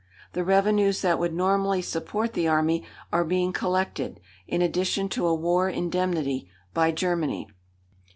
[0.33, 5.35] The revenues that would normally support the army are being collected in addition to a
[5.35, 7.47] war indemnity by Germany.